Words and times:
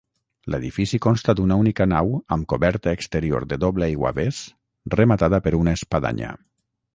L'edifici 0.53 0.99
consta 1.05 1.35
d'una 1.39 1.57
única 1.63 1.85
nau 1.91 2.09
amb 2.37 2.47
coberta 2.53 2.95
exterior 2.99 3.45
de 3.53 3.59
doble 3.65 3.87
aiguavés, 3.89 4.41
rematada 4.97 5.43
per 5.49 5.55
una 5.61 5.77
espadanya. 5.83 6.33